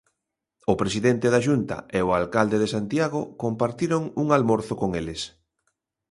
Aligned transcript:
O 0.71 0.73
presidente 0.81 1.27
da 1.33 1.43
Xunta 1.47 1.77
e 1.97 1.99
o 2.07 2.09
alcalde 2.19 2.57
de 2.59 2.71
Santiago 2.75 3.21
compartiron 3.43 4.01
un 4.23 4.27
almorzo 4.37 4.73
con 4.81 4.89
eles. 5.01 5.21